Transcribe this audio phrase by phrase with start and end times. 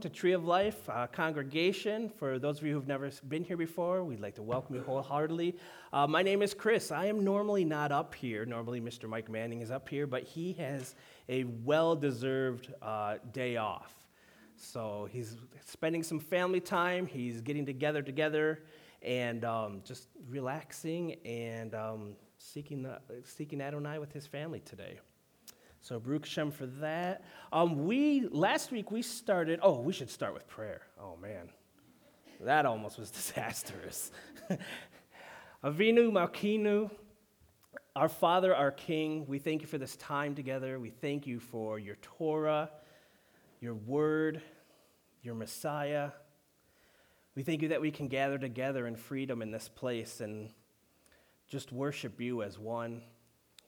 [0.00, 2.08] to Tree of Life uh, congregation.
[2.08, 5.56] For those of you who've never been here before, we'd like to welcome you wholeheartedly.
[5.92, 6.92] Uh, my name is Chris.
[6.92, 8.44] I am normally not up here.
[8.44, 9.08] Normally, Mr.
[9.08, 10.94] Mike Manning is up here, but he has
[11.28, 13.92] a well deserved uh, day off.
[14.56, 18.64] So he's spending some family time, he's getting together together,
[19.02, 24.98] and um, just relaxing and um, seeking, the, seeking Adonai with his family today.
[25.88, 27.24] So Baruch for that.
[27.50, 29.58] Um, we last week we started.
[29.62, 30.82] Oh, we should start with prayer.
[31.00, 31.48] Oh man,
[32.42, 34.10] that almost was disastrous.
[35.64, 36.90] Avinu Malkinu,
[37.96, 39.24] our Father, our King.
[39.26, 40.78] We thank you for this time together.
[40.78, 42.68] We thank you for your Torah,
[43.58, 44.42] your Word,
[45.22, 46.10] your Messiah.
[47.34, 50.50] We thank you that we can gather together in freedom in this place and
[51.48, 53.00] just worship you as one.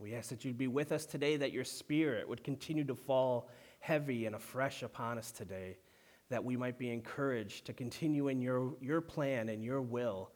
[0.00, 3.50] We ask that you'd be with us today, that your spirit would continue to fall
[3.80, 5.76] heavy and afresh upon us today,
[6.30, 10.30] that we might be encouraged to continue in your, your plan and your will,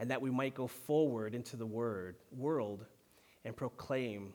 [0.00, 2.86] and that we might go forward into the word, world
[3.44, 4.32] and proclaim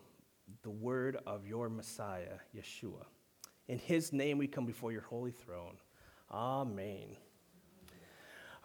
[0.63, 3.05] the word of your Messiah, Yeshua.
[3.67, 5.75] In his name we come before your holy throne.
[6.31, 7.17] Amen.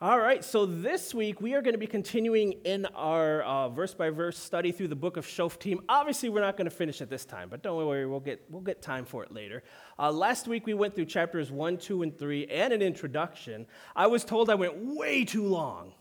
[0.00, 4.10] All right, so this week we are going to be continuing in our verse by
[4.10, 5.78] verse study through the book of Shoftim.
[5.88, 8.60] Obviously, we're not going to finish it this time, but don't worry, we'll get, we'll
[8.60, 9.62] get time for it later.
[9.96, 13.66] Uh, last week we went through chapters 1, 2, and 3 and an introduction.
[13.94, 15.92] I was told I went way too long,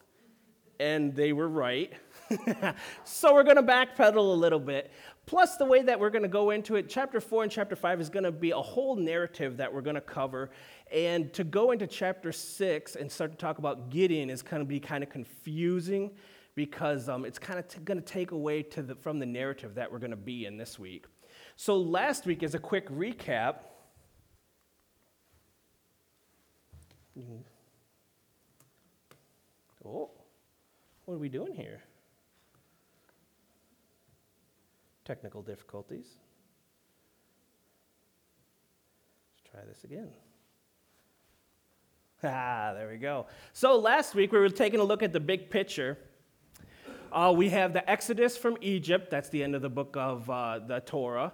[0.80, 1.94] and they were right.
[3.04, 4.92] so we're going to backpedal a little bit.
[5.28, 8.02] Plus, the way that we're going to go into it, chapter 4 and chapter 5
[8.02, 10.50] is going to be a whole narrative that we're going to cover.
[10.94, 14.66] And to go into chapter 6 and start to talk about Gideon is going to
[14.66, 16.12] be kind of confusing
[16.56, 19.74] because um, it's kind of t- going to take away to the, from the narrative
[19.76, 21.08] that we're going to be in this week.
[21.56, 23.56] So, last week, as a quick recap,
[29.84, 30.12] oh,
[31.06, 31.82] what are we doing here?
[35.06, 36.06] technical difficulties.
[39.32, 40.10] Let's try this again.
[42.26, 43.26] Ah, there we go.
[43.52, 45.98] So last week we were taking a look at the big picture.
[47.12, 49.12] Uh, we have the Exodus from Egypt.
[49.12, 51.34] That's the end of the book of uh, the Torah.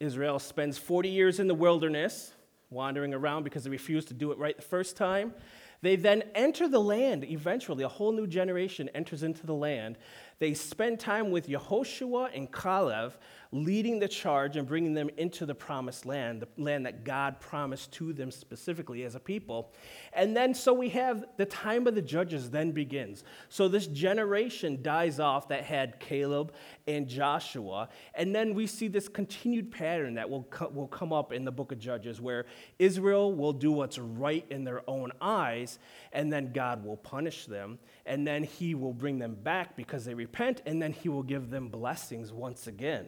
[0.00, 2.32] Israel spends 40 years in the wilderness,
[2.70, 5.34] wandering around because they refused to do it right the first time.
[5.82, 7.84] They then enter the land eventually.
[7.84, 9.98] A whole new generation enters into the land.
[10.38, 13.12] They spend time with Yehoshua and Caleb,
[13.52, 17.92] leading the charge and bringing them into the promised land, the land that God promised
[17.92, 19.72] to them specifically as a people.
[20.12, 23.24] And then, so we have the time of the judges then begins.
[23.48, 26.52] So this generation dies off that had Caleb
[26.86, 27.88] and Joshua.
[28.14, 31.52] And then we see this continued pattern that will, co- will come up in the
[31.52, 32.46] book of Judges where
[32.78, 35.78] Israel will do what's right in their own eyes,
[36.12, 37.78] and then God will punish them
[38.08, 41.50] and then he will bring them back because they repent, and then he will give
[41.50, 43.06] them blessings once again.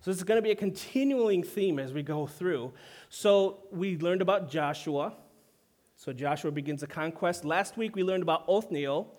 [0.00, 2.72] So, this is going to be a continuing theme as we go through.
[3.10, 5.12] So, we learned about Joshua.
[5.96, 7.44] So, Joshua begins the conquest.
[7.44, 9.14] Last week, we learned about Othniel.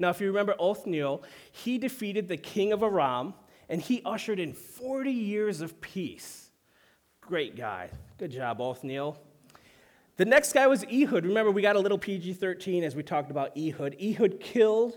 [0.00, 1.22] Now, if you remember Othniel,
[1.52, 3.34] he defeated the king of Aram,
[3.68, 6.50] and he ushered in 40 years of peace.
[7.20, 7.90] Great guy.
[8.18, 9.16] Good job, Othniel.
[10.16, 11.24] The next guy was Ehud.
[11.24, 13.96] Remember, we got a little PG 13 as we talked about Ehud.
[14.02, 14.96] Ehud killed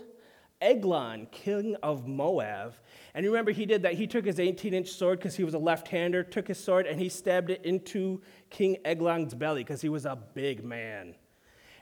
[0.60, 2.74] Eglon, king of Moab.
[3.14, 3.94] And remember, he did that.
[3.94, 6.86] He took his 18 inch sword because he was a left hander, took his sword,
[6.86, 8.20] and he stabbed it into
[8.50, 11.14] King Eglon's belly because he was a big man.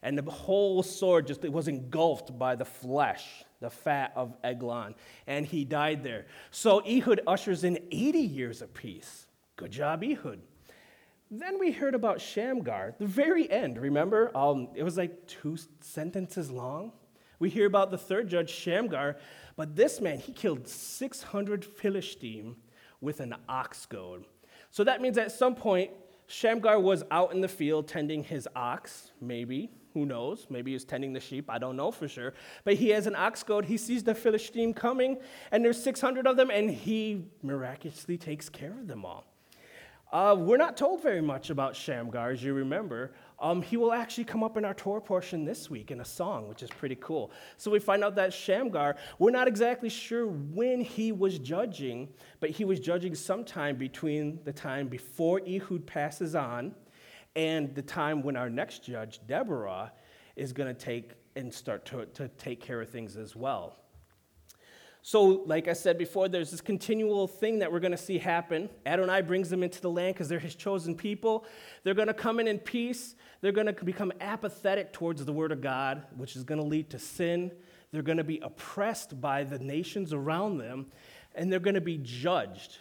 [0.03, 4.95] And the whole sword just it was engulfed by the flesh, the fat of Eglon,
[5.27, 6.27] and he died there.
[6.51, 9.27] So Ehud ushers in 80 years of peace.
[9.57, 10.41] Good job, Ehud.
[11.31, 14.31] Then we heard about Shamgar, the very end, remember?
[14.37, 16.93] Um, it was like two sentences long.
[17.39, 19.17] We hear about the third judge, Shamgar,
[19.57, 22.57] but this man, he killed 600 Philistine
[23.01, 24.25] with an ox goad.
[24.71, 25.91] So that means at some point,
[26.27, 29.71] Shamgar was out in the field tending his ox, maybe.
[29.95, 30.47] Who knows?
[30.51, 31.49] Maybe he's tending the sheep.
[31.49, 32.35] I don't know for sure.
[32.65, 33.65] But he has an ox goad.
[33.65, 35.19] He sees the Philistine coming,
[35.53, 39.25] and there's 600 of them, and he miraculously takes care of them all.
[40.13, 43.13] Uh, we're not told very much about Shamgar, as you remember.
[43.39, 46.49] Um, he will actually come up in our Torah portion this week in a song,
[46.49, 47.31] which is pretty cool.
[47.59, 52.09] So we find out that Shamgar, we're not exactly sure when he was judging,
[52.41, 56.75] but he was judging sometime between the time before Ehud passes on
[57.35, 59.93] and the time when our next judge, Deborah,
[60.35, 63.77] is going to take and start to, to take care of things as well.
[65.07, 68.69] So, like I said before, there's this continual thing that we're going to see happen.
[68.85, 71.47] Adonai brings them into the land because they're his chosen people.
[71.85, 73.15] They're going to come in in peace.
[73.41, 76.91] They're going to become apathetic towards the word of God, which is going to lead
[76.91, 77.53] to sin.
[77.93, 80.87] They're going to be oppressed by the nations around them,
[81.37, 82.79] and they're going to be judged.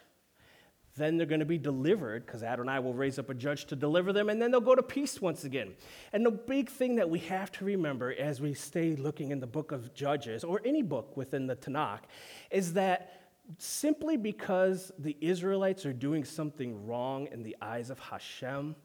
[0.97, 4.13] Then they're going to be delivered because Adonai will raise up a judge to deliver
[4.13, 5.73] them, and then they'll go to peace once again.
[6.13, 9.47] And the big thing that we have to remember as we stay looking in the
[9.47, 12.01] book of Judges, or any book within the Tanakh,
[12.49, 13.21] is that
[13.57, 18.75] simply because the Israelites are doing something wrong in the eyes of Hashem,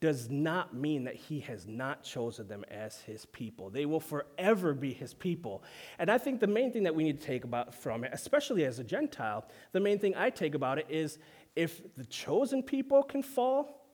[0.00, 3.68] does not mean that he has not chosen them as his people.
[3.68, 5.62] They will forever be his people.
[5.98, 8.64] And I think the main thing that we need to take about from it, especially
[8.64, 11.18] as a Gentile, the main thing I take about it is
[11.56, 13.86] if the chosen people can fall,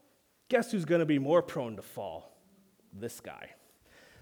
[0.49, 2.39] guess who's going to be more prone to fall?
[2.93, 3.51] This guy.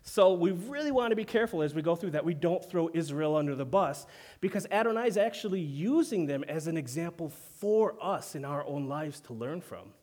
[0.06, 2.90] So we really want to be careful as we go through that we don't throw
[2.92, 4.06] Israel under the bus
[4.42, 9.20] because Adonai is actually using them as an example for us in our own lives
[9.22, 9.94] to learn from.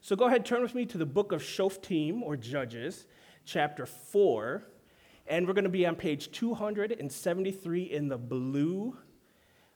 [0.00, 3.06] So go ahead, turn with me to the book of Shoftim or Judges,
[3.44, 4.64] chapter 4,
[5.28, 8.98] and we're going to be on page 273 in the blue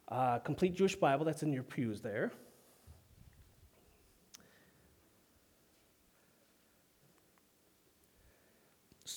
[0.08, 2.32] uh, Complete Jewish Bible that's in your pews there.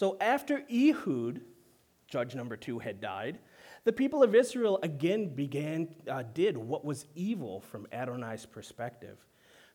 [0.02, 1.42] So after Ehud,
[2.08, 3.38] judge number two, had died,
[3.84, 9.24] the people of Israel again began, uh, did what was evil from Adonai's perspective.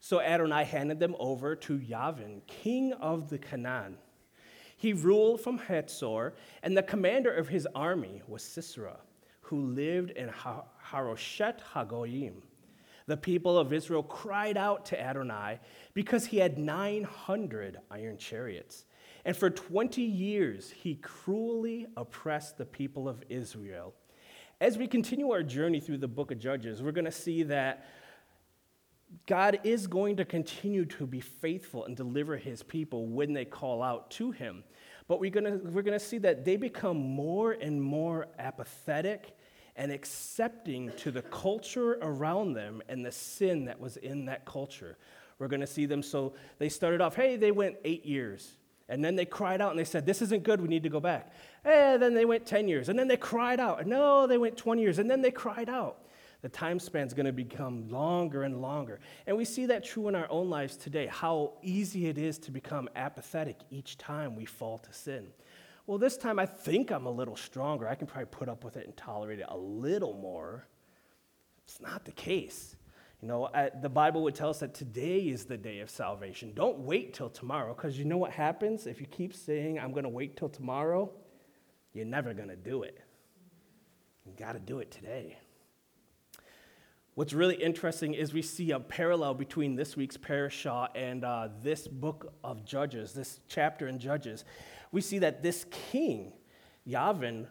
[0.01, 3.99] So Adonai handed them over to Yavin, king of the Canaan.
[4.77, 6.33] He ruled from Hatzor,
[6.65, 8.97] and the commander of his army was Sisera,
[9.43, 12.43] who lived in Haroshet Hagoyim.
[13.07, 15.61] The people of Israel cried out to Adonai
[15.95, 18.87] because he had 900 iron chariots
[19.27, 23.93] and for 20 years, he cruelly oppressed the people of Israel.
[24.61, 27.89] As we continue our journey through the book of Judges, we're going to see that
[29.27, 33.83] God is going to continue to be faithful and deliver his people when they call
[33.83, 34.63] out to him.
[35.09, 39.37] But we're going to, we're going to see that they become more and more apathetic
[39.75, 44.99] and accepting to the culture around them and the sin that was in that culture.
[45.41, 48.57] We're going to see them so they started off, hey, they went eight years.
[48.89, 51.01] And then they cried out and they said, This isn't good, we need to go
[51.01, 51.33] back.
[51.65, 52.89] And then they went 10 years.
[52.89, 53.87] And then they cried out.
[53.87, 54.99] No, they went 20 years.
[54.99, 56.03] And then they cried out.
[56.43, 59.01] The time span is going to become longer and longer.
[59.27, 62.53] And we see that true in our own lives today, how easy it is to
[62.53, 65.27] become apathetic each time we fall to sin.
[65.87, 67.89] Well, this time I think I'm a little stronger.
[67.89, 70.69] I can probably put up with it and tolerate it a little more.
[71.65, 72.76] It's not the case.
[73.23, 73.49] You know,
[73.81, 76.53] the Bible would tell us that today is the day of salvation.
[76.55, 80.05] Don't wait till tomorrow, because you know what happens if you keep saying, I'm going
[80.05, 81.11] to wait till tomorrow?
[81.95, 83.01] You're never going to do it.
[84.27, 85.39] You got to do it today.
[87.15, 91.89] What's really interesting is we see a parallel between this week's parashah and uh, this
[91.89, 94.45] book of Judges, this chapter in Judges.
[94.93, 96.35] We see that this king,
[96.87, 97.47] Yavin,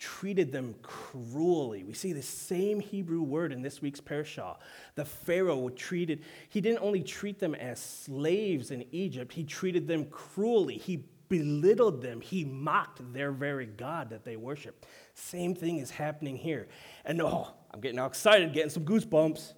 [0.00, 1.84] treated them cruelly.
[1.84, 4.56] We see the same Hebrew word in this week's parashah.
[4.94, 10.06] The Pharaoh treated, he didn't only treat them as slaves in Egypt, he treated them
[10.06, 10.78] cruelly.
[10.78, 12.20] He belittled them.
[12.20, 14.84] He mocked their very God that they worship.
[15.14, 16.66] Same thing is happening here.
[17.04, 19.52] And oh, I'm getting all excited, getting some goosebumps.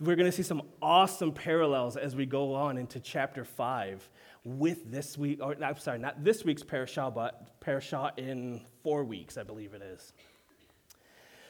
[0.00, 4.08] We're going to see some awesome parallels as we go on into chapter 5
[4.44, 9.36] with this week, or I'm sorry, not this week's parashah, but parashah in four weeks,
[9.36, 10.12] I believe it is.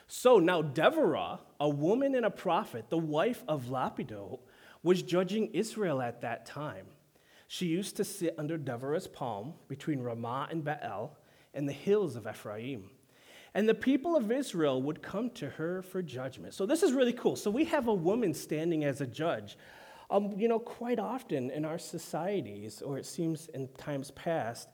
[0.07, 4.41] So now Deborah, a woman and a prophet, the wife of Lapido,
[4.83, 6.87] was judging Israel at that time.
[7.49, 11.17] She used to sit under Deborah's palm between Ramah and Baal
[11.55, 12.91] and the hills of Ephraim.
[13.55, 16.55] And the people of Israel would come to her for judgment.
[16.55, 17.37] So this is really cool.
[17.37, 19.59] So we have a woman standing as a judge.
[20.11, 24.69] Um, you know, quite often in our societies, or it seems in times past,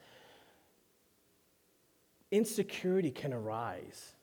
[2.30, 4.14] insecurity can arise.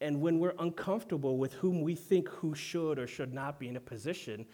[0.00, 3.76] And when we're uncomfortable with whom we think who should or should not be in
[3.76, 4.46] a position,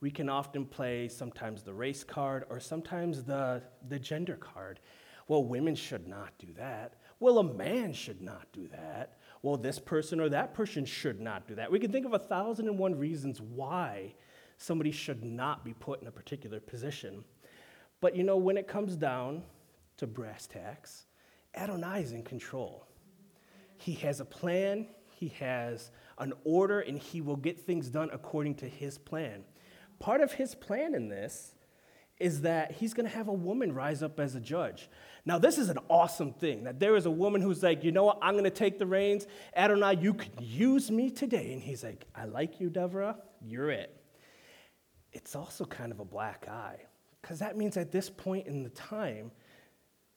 [0.00, 4.80] we can often play sometimes the race card or sometimes the, the gender card.
[5.28, 6.94] Well, women should not do that.
[7.18, 9.18] Well, a man should not do that.
[9.42, 11.70] Well, this person or that person should not do that.
[11.70, 14.14] We can think of a thousand and one reasons why
[14.58, 17.24] somebody should not be put in a particular position.
[18.00, 19.42] But you know, when it comes down
[19.96, 21.06] to brass tacks,
[21.56, 22.86] Adonai is in control.
[23.78, 28.56] He has a plan, he has an order, and he will get things done according
[28.56, 29.44] to his plan.
[29.98, 31.54] Part of his plan in this
[32.18, 34.88] is that he's going to have a woman rise up as a judge.
[35.26, 38.04] Now, this is an awesome thing that there is a woman who's like, you know
[38.04, 39.26] what, I'm going to take the reins.
[39.54, 41.52] Adonai, you could use me today.
[41.52, 43.16] And he's like, I like you, Deborah.
[43.42, 43.94] You're it.
[45.12, 46.78] It's also kind of a black eye
[47.20, 49.30] because that means at this point in the time,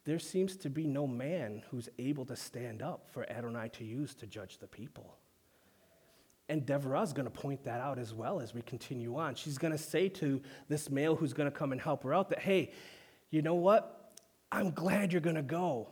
[0.09, 4.15] there seems to be no man who's able to stand up for Adonai to use
[4.15, 5.17] to judge the people.
[6.49, 9.35] And Deborah is going to point that out as well as we continue on.
[9.35, 12.29] She's going to say to this male who's going to come and help her out
[12.29, 12.71] that, hey,
[13.29, 14.15] you know what?
[14.51, 15.89] I'm glad you're going to go.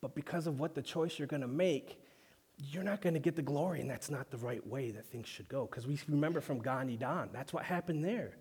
[0.00, 2.02] But because of what the choice you're going to make,
[2.58, 5.28] you're not going to get the glory, and that's not the right way that things
[5.28, 5.66] should go.
[5.66, 8.36] Because we remember from Gan Eden, that's what happened there.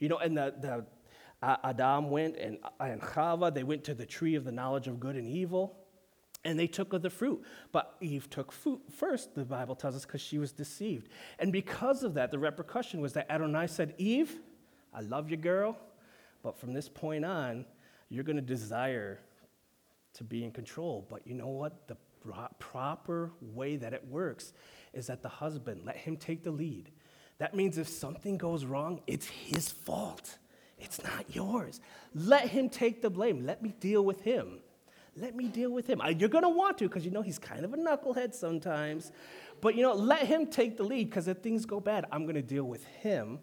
[0.00, 0.86] You know, and the, the
[1.42, 5.16] Adam went and, and Chava, they went to the tree of the knowledge of good
[5.16, 5.76] and evil
[6.46, 7.42] and they took of the fruit.
[7.72, 11.08] But Eve took fruit first, the Bible tells us, because she was deceived.
[11.38, 14.38] And because of that, the repercussion was that Adonai said, Eve,
[14.94, 15.76] I love you, girl,
[16.42, 17.66] but from this point on,
[18.08, 19.18] you're going to desire
[20.14, 21.04] to be in control.
[21.10, 21.88] But you know what?
[21.88, 21.96] The
[22.58, 24.52] proper way that it works
[24.92, 26.90] is that the husband, let him take the lead.
[27.38, 30.38] That means if something goes wrong, it's his fault.
[30.78, 31.80] It's not yours.
[32.14, 33.44] Let him take the blame.
[33.44, 34.60] Let me deal with him.
[35.16, 36.02] Let me deal with him.
[36.18, 39.12] You're going to want to because you know he's kind of a knucklehead sometimes.
[39.62, 42.34] But you know, let him take the lead because if things go bad, I'm going
[42.34, 43.38] to deal with him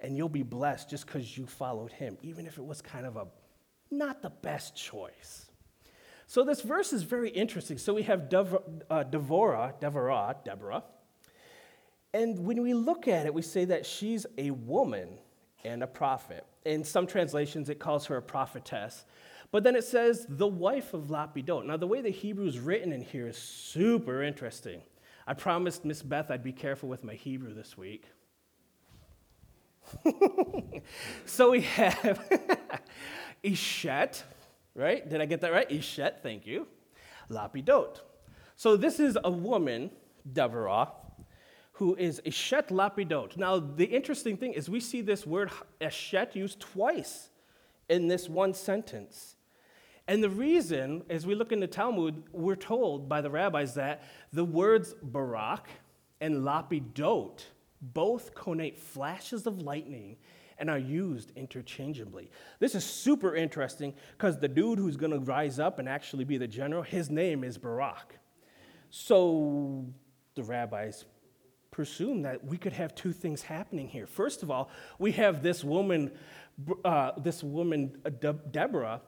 [0.00, 3.16] and you'll be blessed just because you followed him, even if it was kind of
[3.16, 3.26] a
[3.90, 5.46] not the best choice.
[6.26, 7.78] So this verse is very interesting.
[7.78, 10.84] So we have uh, Devorah, Devorah, Deborah.
[12.12, 15.18] And when we look at it, we say that she's a woman
[15.64, 16.46] and a prophet.
[16.64, 19.04] In some translations, it calls her a prophetess.
[19.50, 21.64] But then it says the wife of Lapidot.
[21.64, 24.82] Now, the way the Hebrew is written in here is super interesting.
[25.26, 28.04] I promised Miss Beth I'd be careful with my Hebrew this week.
[31.24, 32.30] so we have
[33.44, 34.22] Ishet,
[34.74, 35.08] right?
[35.08, 35.68] Did I get that right?
[35.68, 36.66] Ishet, thank you.
[37.30, 38.00] Lapidot.
[38.56, 39.90] So this is a woman,
[40.30, 40.90] Deborah,
[41.78, 43.36] who is Ishet Lapidot.
[43.36, 47.30] Now, the interesting thing is we see this word Eshet used twice
[47.88, 49.36] in this one sentence.
[50.08, 54.02] And the reason, as we look in the Talmud, we're told by the rabbis that
[54.32, 55.68] the words barak
[56.20, 57.44] and lapidot
[57.80, 60.16] both connote flashes of lightning
[60.58, 62.28] and are used interchangeably.
[62.58, 66.38] This is super interesting because the dude who's going to rise up and actually be
[66.38, 68.18] the general, his name is Barak.
[68.90, 69.86] So
[70.34, 71.04] the rabbis
[71.78, 74.04] presume that we could have two things happening here.
[74.04, 74.68] First of all,
[74.98, 76.10] we have this woman,
[76.84, 79.00] uh, this woman De- Deborah,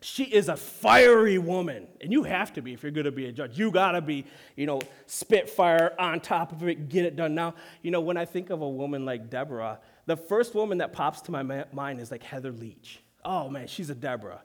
[0.00, 3.26] she is a fiery woman, and you have to be if you're going to be
[3.26, 3.58] a judge.
[3.58, 7.34] You got to be, you know, spitfire on top of it, get it done.
[7.34, 10.92] Now, you know, when I think of a woman like Deborah, the first woman that
[10.92, 13.00] pops to my ma- mind is like Heather Leach.
[13.24, 14.42] Oh man, she's a Deborah.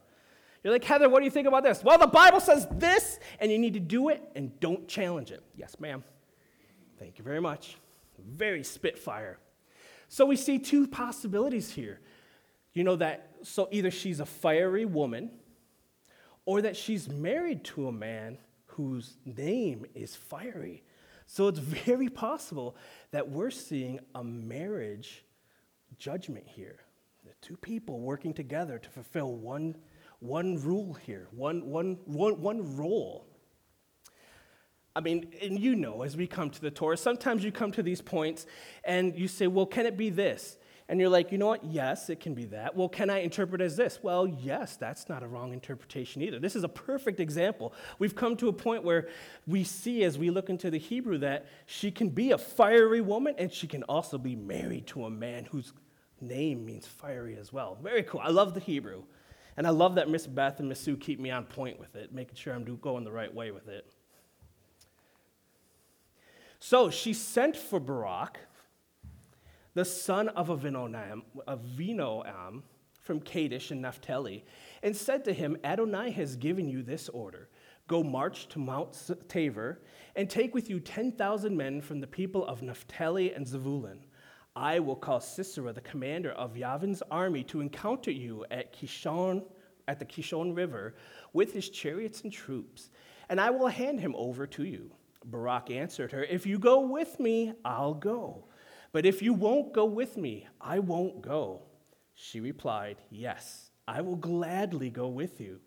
[0.64, 1.84] You're like, Heather, what do you think about this?
[1.84, 5.44] Well, the Bible says this, and you need to do it and don't challenge it.
[5.56, 6.04] Yes, ma'am.
[7.02, 7.78] Thank you very much.
[8.20, 9.40] Very spitfire.
[10.08, 12.00] So we see two possibilities here.
[12.76, 15.32] You know that, so either she's a fiery woman,
[16.46, 20.84] or that she's married to a man whose name is fiery.
[21.26, 22.76] So it's very possible
[23.10, 25.26] that we're seeing a marriage
[25.98, 26.82] judgment here.
[27.26, 29.76] The two people working together to fulfill one,
[30.20, 33.26] one rule here, one, one, one, one role.
[34.96, 37.84] I mean, and you know, as we come to the Torah, sometimes you come to
[37.84, 38.46] these points
[38.84, 40.58] and you say, well, can it be this?
[40.90, 41.64] And you're like, you know what?
[41.64, 42.76] Yes, it can be that.
[42.76, 44.00] Well, can I interpret as this?
[44.04, 46.38] Well, yes, that's not a wrong interpretation either.
[46.38, 47.74] This is a perfect example.
[47.98, 49.08] We've come to a point where
[49.48, 53.36] we see as we look into the Hebrew that she can be a fiery woman
[53.38, 55.72] and she can also be married to a man whose
[56.20, 57.78] name means fiery as well.
[57.82, 58.20] Very cool.
[58.22, 59.04] I love the Hebrew.
[59.56, 62.14] And I love that Miss Beth and Miss Sue keep me on point with it,
[62.14, 63.90] making sure I'm going the right way with it.
[66.64, 68.40] So she sent for Barak
[69.74, 72.62] the son of Avinoam, Avinoam
[73.00, 74.46] from Kadesh and Naphtali,
[74.84, 77.50] and said to him, Adonai has given you this order
[77.88, 78.96] Go march to Mount
[79.28, 79.82] Tabor
[80.16, 84.06] and take with you 10,000 men from the people of Naphtali and Zebulun.
[84.56, 89.44] I will call Sisera, the commander of Yavin's army, to encounter you at Kishon,
[89.88, 90.94] at the Kishon River,
[91.34, 92.92] with his chariots and troops,
[93.30, 94.92] and I will hand him over to you.
[95.26, 98.46] Barak answered her, If you go with me, I'll go.
[98.92, 101.64] But if you won't go with me, I won't go.
[102.14, 105.60] She replied, Yes, I will gladly go with you.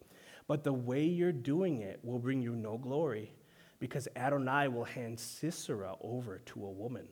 [0.47, 3.33] But the way you're doing it will bring you no glory,
[3.81, 7.09] because Adonai will hand Sisera over to a woman.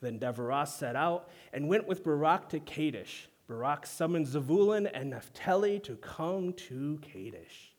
[0.00, 3.28] Then Deborah set out and went with Barak to Kadesh.
[3.48, 7.69] Barak summoned Zebulun and Naphtali to come to Kadesh.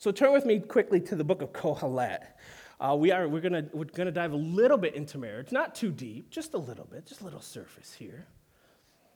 [0.00, 2.20] So turn with me quickly to the book of Kohelet.
[2.78, 5.90] Uh, we are, we're going we're gonna dive a little bit into marriage, not too
[5.90, 8.28] deep, just a little bit, just a little surface here.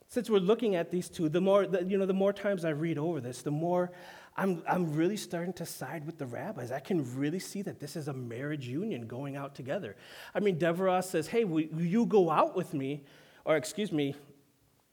[0.09, 2.71] Since we're looking at these two, the more, the, you know, the more times I
[2.71, 3.93] read over this, the more
[4.37, 6.73] I'm, I'm really starting to side with the rabbis.
[6.73, 9.95] I can really see that this is a marriage union going out together.
[10.35, 13.05] I mean, Deborah says, Hey, will you go out with me?
[13.45, 14.17] Or, excuse me,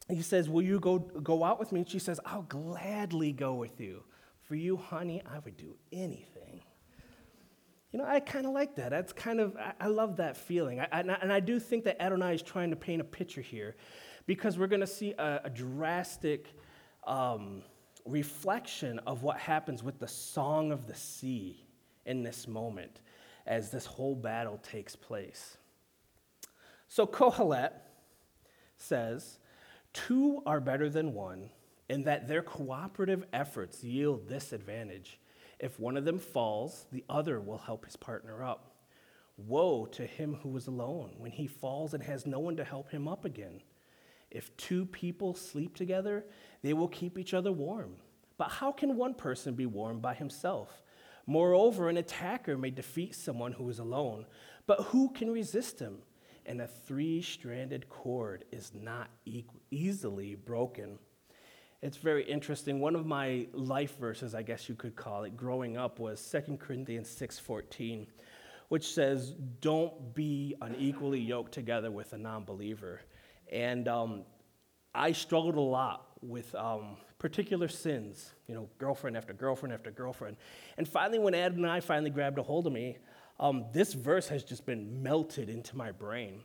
[0.08, 1.80] he says, Will you go, go out with me?
[1.80, 4.04] And she says, I'll gladly go with you.
[4.50, 6.62] For you, honey, I would do anything.
[7.92, 8.90] You know, I kind of like that.
[8.90, 10.80] That's kind of, I, I love that feeling.
[10.80, 13.42] I, and, I, and I do think that Adonai is trying to paint a picture
[13.42, 13.76] here
[14.26, 16.48] because we're going to see a, a drastic
[17.06, 17.62] um,
[18.06, 21.64] reflection of what happens with the song of the sea
[22.08, 23.02] in this moment
[23.46, 25.58] as this whole battle takes place.
[26.88, 27.74] So Kohelet
[28.78, 29.38] says,
[29.94, 31.52] Two are better than one
[31.90, 35.20] in that their cooperative efforts yield this advantage.
[35.60, 38.76] If one of them falls, the other will help his partner up.
[39.38, 42.92] Woe to him who is alone when he falls and has no one to help
[42.92, 43.62] him up again.
[44.30, 46.26] If two people sleep together,
[46.62, 47.96] they will keep each other warm.
[48.38, 50.84] But how can one person be warm by himself?
[51.26, 54.26] Moreover, an attacker may defeat someone who is alone,
[54.68, 56.00] but who can resist him?
[56.50, 60.98] and a three stranded cord is not e- easily broken.
[61.82, 62.82] It's very interesting.
[62.82, 66.58] One of my life verses, I guess you could call it, growing up was 2
[66.58, 68.08] Corinthians 6:14,
[68.68, 69.32] which says,
[69.62, 73.00] "Don't be unequally yoked together with a non-believer."
[73.50, 74.26] And um,
[74.94, 80.36] I struggled a lot with um, particular sins, you know, girlfriend after girlfriend after girlfriend.
[80.78, 82.98] And finally, when Adonai finally grabbed a hold of me,
[83.40, 86.44] um, this verse has just been melted into my brain.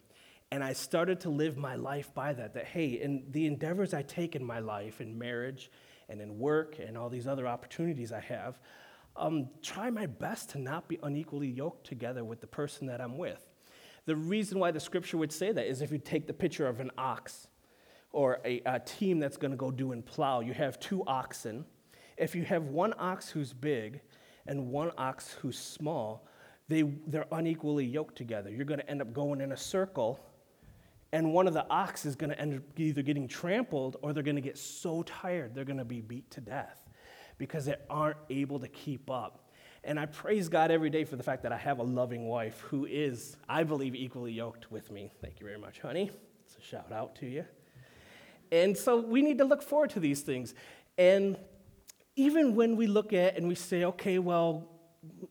[0.50, 2.54] And I started to live my life by that.
[2.54, 5.70] That, hey, in the endeavors I take in my life, in marriage
[6.08, 8.60] and in work and all these other opportunities I have,
[9.16, 13.16] um, try my best to not be unequally yoked together with the person that I'm
[13.16, 13.44] with.
[14.06, 16.80] The reason why the scripture would say that is if you take the picture of
[16.80, 17.48] an ox
[18.12, 21.64] or a, a team that's going to go do and plow, you have two oxen.
[22.16, 24.00] If you have one ox who's big
[24.46, 26.26] and one ox who's small,
[26.68, 28.50] they, they're unequally yoked together.
[28.50, 30.20] You're going to end up going in a circle,
[31.14, 34.24] and one of the ox is going to end up either getting trampled or they're
[34.24, 36.90] going to get so tired they're going to be beat to death
[37.38, 39.48] because they aren't able to keep up.
[39.85, 42.61] And I praise God every day for the fact that I have a loving wife
[42.61, 45.12] who is, I believe, equally yoked with me.
[45.20, 46.11] Thank you very much, honey.
[46.46, 47.44] It's a shout out to you.
[48.50, 50.55] And so we need to look forward to these things.
[50.98, 51.37] And
[52.16, 54.68] even when we look at and we say, okay, well,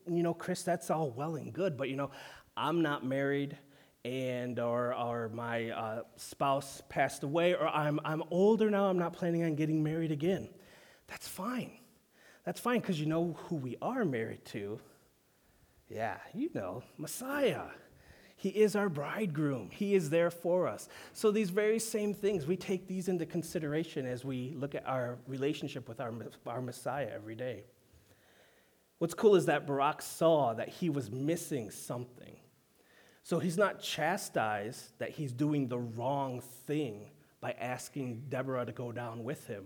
[0.08, 2.12] you know, Chris, that's all well and good, but you know,
[2.56, 3.58] I'm not married
[4.06, 9.14] and or, or my uh, spouse passed away or I'm, I'm older now, I'm not
[9.14, 10.50] planning on getting married again.
[11.08, 11.72] That's fine.
[12.44, 14.80] That's fine because you know who we are married to.
[15.90, 17.66] Yeah, you know, Messiah.
[18.36, 19.70] He is our bridegroom.
[19.72, 20.90] He is there for us.
[21.14, 25.18] So, these very same things, we take these into consideration as we look at our
[25.28, 26.12] relationship with our,
[26.48, 27.64] our Messiah every day.
[28.98, 32.36] What's cool is that Barak saw that he was missing something.
[33.24, 37.10] So he's not chastised that he's doing the wrong thing
[37.40, 39.66] by asking Deborah to go down with him.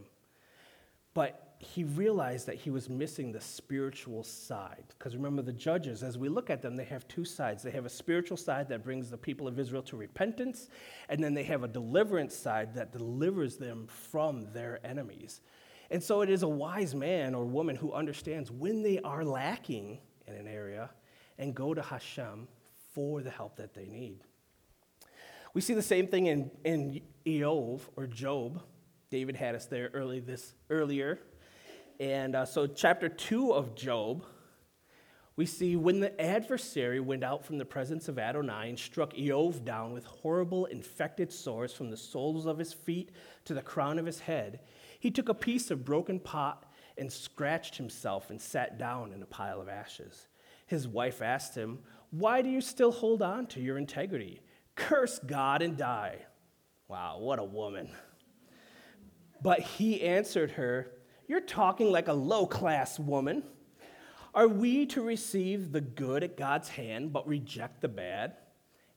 [1.15, 4.83] But he realized that he was missing the spiritual side.
[4.89, 7.63] Because remember, the judges, as we look at them, they have two sides.
[7.63, 10.69] They have a spiritual side that brings the people of Israel to repentance,
[11.09, 15.41] and then they have a deliverance side that delivers them from their enemies.
[15.89, 19.99] And so it is a wise man or woman who understands when they are lacking
[20.27, 20.91] in an area
[21.39, 22.47] and go to Hashem
[22.97, 24.21] for the help that they need.
[25.53, 28.63] We see the same thing in, in Eov or Job.
[29.11, 31.19] David had us there early this earlier.
[31.99, 34.25] And uh, so chapter 2 of Job,
[35.35, 39.63] we see when the adversary went out from the presence of Adonai and struck Eov
[39.63, 43.11] down with horrible infected sores from the soles of his feet
[43.45, 44.61] to the crown of his head,
[44.99, 46.65] he took a piece of broken pot
[46.97, 50.25] and scratched himself and sat down in a pile of ashes.
[50.65, 51.79] His wife asked him,
[52.11, 54.41] Why do you still hold on to your integrity?
[54.75, 56.25] Curse God and die.
[56.87, 57.89] Wow, what a woman.
[59.41, 60.91] But he answered her,
[61.27, 63.43] You're talking like a low class woman.
[64.33, 68.37] Are we to receive the good at God's hand but reject the bad?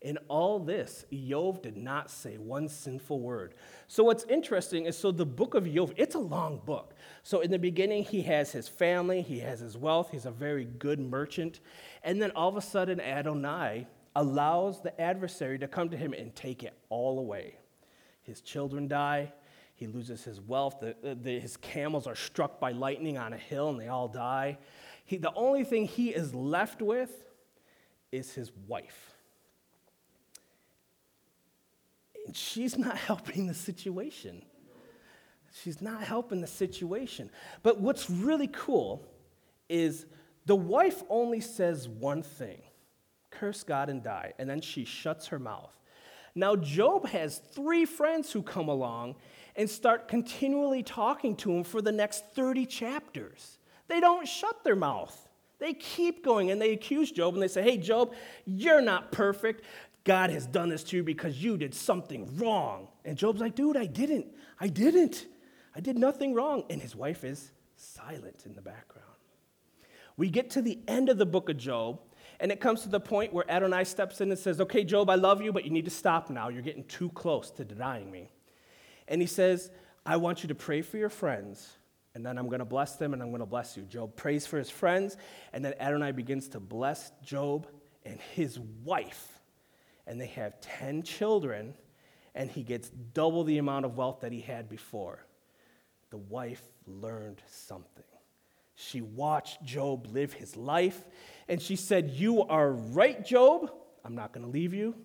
[0.02, 3.54] In all this, Eov did not say one sinful word.
[3.86, 6.94] So what's interesting is so the book of Eov, it's a long book.
[7.22, 10.64] So in the beginning, he has his family, he has his wealth, he's a very
[10.64, 11.60] good merchant.
[12.02, 13.86] And then all of a sudden, Adonai
[14.16, 17.56] allows the adversary to come to him and take it all away.
[18.22, 19.32] His children die,
[19.74, 20.80] He loses his wealth.
[20.80, 24.58] The, the, his camels are struck by lightning on a hill and they all die.
[25.04, 27.10] He, the only thing he is left with
[28.12, 29.14] is his wife.
[32.14, 34.42] And she's not helping the situation.
[35.62, 37.30] She's not helping the situation.
[37.62, 39.04] But what's really cool
[39.68, 40.06] is
[40.46, 42.62] the wife only says one thing
[43.30, 44.32] curse God and die.
[44.38, 45.76] And then she shuts her mouth.
[46.34, 49.16] Now, Job has three friends who come along
[49.56, 53.58] and start continually talking to him for the next 30 chapters.
[53.88, 55.28] They don't shut their mouth.
[55.58, 58.14] They keep going and they accuse Job and they say, Hey, Job,
[58.46, 59.62] you're not perfect.
[60.04, 62.88] God has done this to you because you did something wrong.
[63.04, 64.26] And Job's like, Dude, I didn't.
[64.58, 65.26] I didn't.
[65.74, 66.64] I did nothing wrong.
[66.70, 69.06] And his wife is silent in the background.
[70.16, 72.00] We get to the end of the book of Job,
[72.40, 75.14] and it comes to the point where Adonai steps in and says, Okay, Job, I
[75.14, 76.48] love you, but you need to stop now.
[76.48, 78.30] You're getting too close to denying me.
[79.08, 79.70] And he says,
[80.04, 81.68] I want you to pray for your friends,
[82.14, 83.82] and then I'm going to bless them, and I'm going to bless you.
[83.84, 85.16] Job prays for his friends,
[85.52, 87.66] and then Adonai begins to bless Job
[88.04, 89.39] and his wife.
[90.10, 91.72] And they have 10 children,
[92.34, 95.24] and he gets double the amount of wealth that he had before.
[96.10, 98.02] The wife learned something.
[98.74, 101.04] She watched Job live his life,
[101.48, 103.70] and she said, You are right, Job.
[104.04, 104.96] I'm not going to leave you.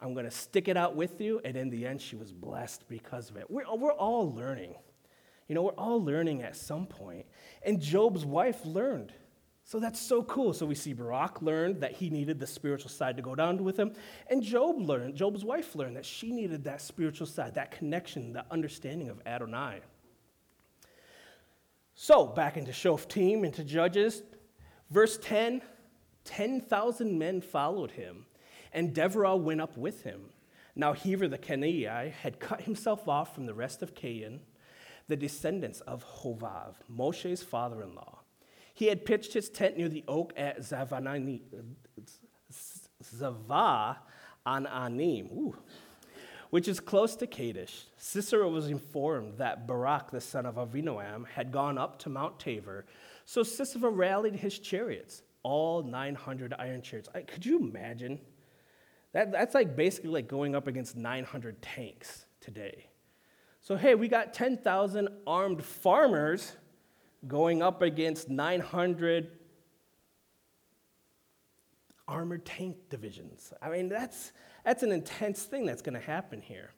[0.00, 1.42] I'm going to stick it out with you.
[1.44, 3.50] And in the end, she was blessed because of it.
[3.50, 4.76] We're, we're all learning.
[5.46, 7.26] You know, we're all learning at some point.
[7.62, 9.12] And Job's wife learned.
[9.72, 10.52] So that's so cool.
[10.52, 13.78] So we see Barak learned that he needed the spiritual side to go down with
[13.78, 13.94] him.
[14.28, 18.44] And Job learned, Job's wife learned that she needed that spiritual side, that connection, that
[18.50, 19.80] understanding of Adonai.
[21.94, 24.22] So back into Shoftim, into Judges,
[24.90, 25.62] verse 10
[26.24, 28.26] 10,000 men followed him
[28.74, 30.26] and Deborah went up with him.
[30.76, 34.40] Now Heber the Kenite had cut himself off from the rest of Canaan,
[35.08, 38.21] the descendants of Hovav, Moshe's father in law.
[38.74, 41.16] He had pitched his tent near the oak at Zavah
[44.44, 45.56] on Anim, ooh,
[46.50, 47.84] which is close to Kadesh.
[47.96, 52.86] Sisera was informed that Barak, the son of Avinoam, had gone up to Mount Tabor.
[53.24, 57.08] So Sisera rallied his chariots, all 900 iron chariots.
[57.28, 58.18] Could you imagine
[59.12, 62.86] that, that's like basically like going up against 900 tanks today.
[63.60, 66.56] So, hey, we got 10,000 armed farmers
[67.26, 69.30] going up against 900
[72.08, 73.52] armored tank divisions.
[73.62, 74.32] I mean, that's,
[74.64, 76.70] that's an intense thing that's going to happen here.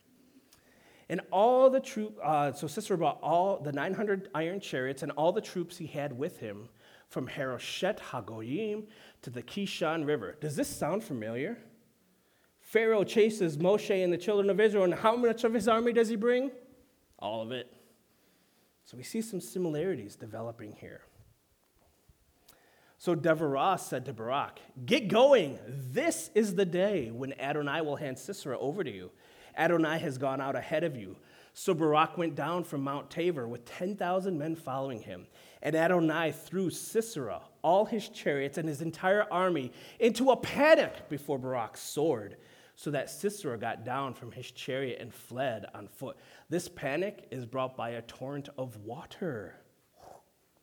[1.08, 5.32] And all the troops, uh, so Sisera brought all the 900 iron chariots and all
[5.32, 6.68] the troops he had with him
[7.08, 8.86] from Haroshet Hagoyim
[9.22, 10.36] to the Kishon River.
[10.40, 11.58] Does this sound familiar?
[12.60, 16.08] Pharaoh chases Moshe and the children of Israel, and how much of his army does
[16.08, 16.50] he bring?
[17.18, 17.70] All of it.
[18.84, 21.00] So we see some similarities developing here.
[22.98, 25.58] So Deborah said to Barak, Get going.
[25.66, 29.10] This is the day when Adonai will hand Sisera over to you.
[29.56, 31.16] Adonai has gone out ahead of you.
[31.54, 35.26] So Barak went down from Mount Tabor with 10,000 men following him.
[35.62, 41.38] And Adonai threw Sisera, all his chariots, and his entire army into a panic before
[41.38, 42.36] Barak's sword
[42.76, 46.16] so that Sisera got down from his chariot and fled on foot.
[46.48, 49.54] This panic is brought by a torrent of water.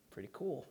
[0.10, 0.66] Pretty cool.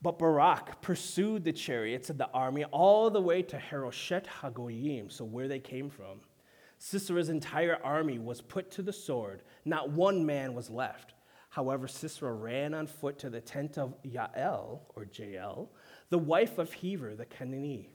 [0.00, 5.24] But Barak pursued the chariots of the army all the way to Haroshet Hagoyim, so
[5.24, 6.20] where they came from.
[6.78, 9.42] Sisera's entire army was put to the sword.
[9.64, 11.14] Not one man was left.
[11.50, 15.72] However, Sisera ran on foot to the tent of Yael, or Jael,
[16.10, 17.88] the wife of Heber the Kenite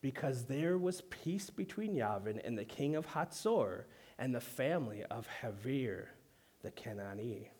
[0.00, 3.84] because there was peace between Yavin and the king of Hatzor
[4.18, 6.06] and the family of Havir
[6.62, 7.50] the Canaanite.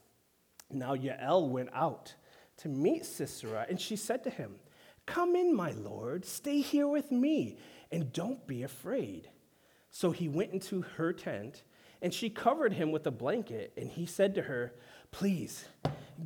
[0.71, 2.15] Now Yael went out
[2.59, 4.57] to meet Sisera, and she said to him,
[5.07, 7.57] Come in, my lord, stay here with me,
[7.91, 9.31] and don't be afraid.
[9.91, 11.63] So he went into her tent,
[12.03, 14.75] and she covered him with a blanket, and he said to her,
[15.11, 15.65] Please,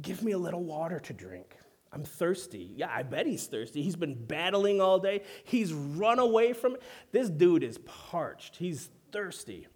[0.00, 1.56] give me a little water to drink.
[1.92, 2.70] I'm thirsty.
[2.74, 3.82] Yeah, I bet he's thirsty.
[3.82, 5.22] He's been battling all day.
[5.44, 6.82] He's run away from it.
[7.10, 8.56] This dude is parched.
[8.56, 9.66] He's thirsty.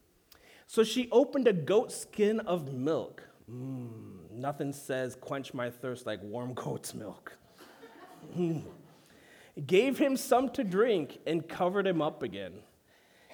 [0.66, 3.22] So she opened a goat skin of milk.
[3.50, 7.36] Mm, nothing says quench my thirst like warm goat's milk.
[8.36, 8.62] Mm.
[9.66, 12.54] Gave him some to drink and covered him up again.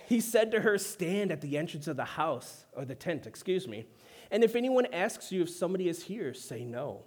[0.07, 3.67] He said to her, Stand at the entrance of the house, or the tent, excuse
[3.67, 3.87] me,
[4.31, 7.05] and if anyone asks you if somebody is here, say no.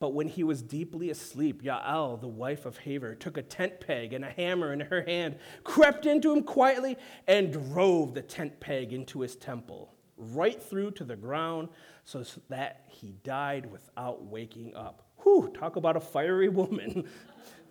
[0.00, 4.12] But when he was deeply asleep, Yael, the wife of Haver, took a tent peg
[4.12, 8.92] and a hammer in her hand, crept into him quietly, and drove the tent peg
[8.92, 9.94] into his temple.
[10.20, 11.68] right through to the ground
[12.04, 15.06] so that he died without waking up.
[15.18, 17.06] Whew, talk about a fiery woman.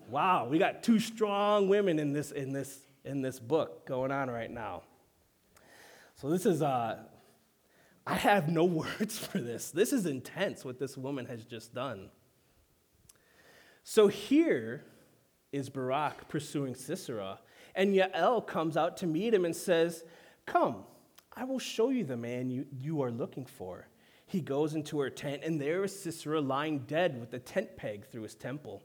[0.09, 4.29] wow, we got two strong women in this, in this, in this book going on
[4.29, 4.83] right now.
[6.15, 7.03] So this is, uh,
[8.05, 8.63] I have no
[8.99, 9.71] words for this.
[9.71, 12.09] This is intense what this woman has just done.
[13.89, 14.83] So here
[15.53, 17.39] is Barak pursuing Sisera,
[17.73, 20.03] and Yael comes out to meet him and says,
[20.45, 20.83] Come,
[21.33, 23.87] I will show you the man you, you are looking for.
[24.25, 28.05] He goes into her tent, and there is Sisera lying dead with a tent peg
[28.05, 28.83] through his temple.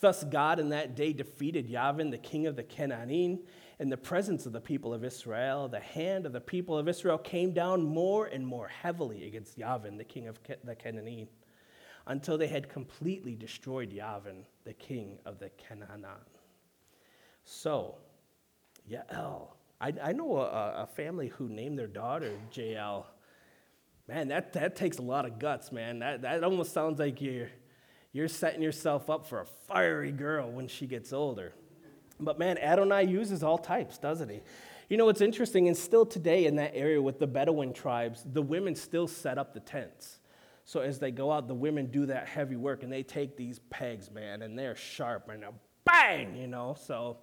[0.00, 3.40] Thus, God in that day defeated Yavin, the king of the Canaanim,
[3.78, 5.68] in the presence of the people of Israel.
[5.68, 9.98] The hand of the people of Israel came down more and more heavily against Yavin,
[9.98, 11.28] the king of the Canaanim
[12.06, 16.06] until they had completely destroyed Yavin, the king of the Canaan.
[17.44, 17.96] So,
[18.90, 19.48] Yael.
[19.80, 23.06] I, I know a, a, family who named their daughter Jael.
[24.06, 26.00] Man, that, that takes a lot of guts, man.
[26.00, 27.48] That, that almost sounds like you're,
[28.12, 31.54] you're setting yourself up for a fiery girl when she gets older.
[32.18, 34.40] But man, Adonai uses all types, doesn't he?
[34.90, 38.42] You know, what's interesting, and still today in that area with the Bedouin tribes, the
[38.42, 40.19] women still set up the tents.
[40.70, 43.58] So as they go out, the women do that heavy work and they take these
[43.70, 45.50] pegs, man, and they're sharp and they're
[45.84, 46.76] bang, you know.
[46.80, 47.16] So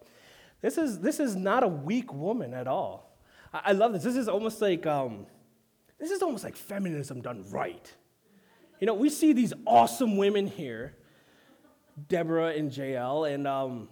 [0.60, 3.18] this is this is not a weak woman at all.
[3.54, 4.04] I, I love this.
[4.04, 5.28] This is almost like um,
[5.98, 7.90] this is almost like feminism done right.
[8.82, 10.98] You know, we see these awesome women here,
[12.10, 13.88] Deborah and Jael, and um,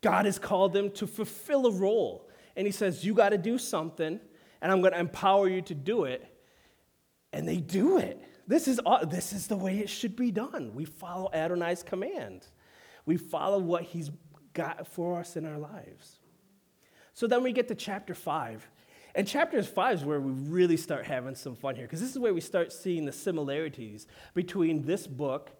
[0.00, 2.28] God has called them to fulfill a role.
[2.54, 4.20] And He says, You got to do something,
[4.60, 6.24] and I'm going to empower you to do it.
[7.32, 8.22] And they do it.
[8.52, 10.72] This is, this is the way it should be done.
[10.74, 12.46] We follow Adonai's command,
[13.06, 14.10] we follow what he's
[14.52, 16.18] got for us in our lives.
[17.14, 18.68] So then we get to chapter 5.
[19.14, 22.18] And chapter 5 is where we really start having some fun here, because this is
[22.18, 25.50] where we start seeing the similarities between this book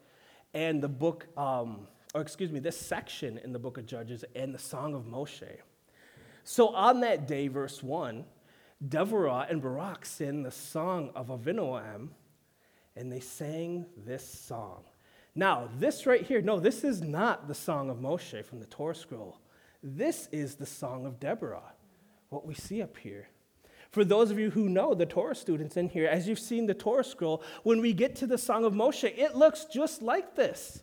[0.53, 4.55] and the book, um, or excuse me, this section in the book of Judges and
[4.55, 5.61] the Song of Moshe.
[6.45, 8.27] So on that day, verse 1,
[8.87, 12.11] Deborah and Barak sing the song of Avinoam
[12.97, 14.85] and they sang this song.
[15.35, 18.95] Now, this right here, no, this is not the song of Moshe from the Torah
[18.95, 19.39] scroll.
[19.83, 21.73] This is the song of Deborah,
[22.29, 23.29] what we see up here.
[23.91, 26.75] For those of you who know the Torah students in here, as you've seen the
[26.75, 30.83] Torah scroll, when we get to the song of Moshe, it looks just like this.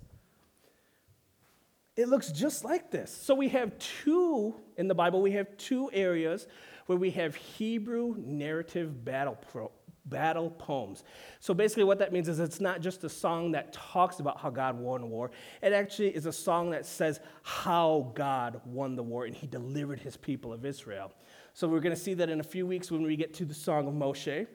[1.96, 3.12] It looks just like this.
[3.12, 6.48] So we have two, in the Bible, we have two areas
[6.86, 9.72] where we have Hebrew narrative battle pro-
[10.06, 11.04] battle poems.
[11.40, 14.50] So basically, what that means is it's not just a song that talks about how
[14.50, 15.32] God won a war,
[15.62, 20.00] it actually is a song that says how God won the war and he delivered
[20.00, 21.14] his people of Israel.
[21.54, 23.54] So we're going to see that in a few weeks when we get to the
[23.54, 24.48] song of Moshe.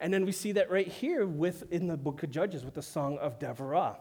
[0.00, 1.22] And then we see that right here
[1.70, 3.96] in the book of Judges with the song of Deborah.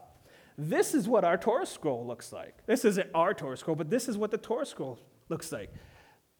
[0.58, 2.66] This is what our Torah scroll looks like.
[2.66, 5.74] This isn't our Torah scroll, but this is what the Torah scroll looks like.